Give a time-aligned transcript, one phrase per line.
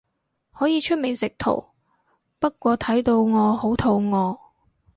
[0.51, 1.63] 可以出美食圖，
[2.39, 4.39] 不過睇到我好肚餓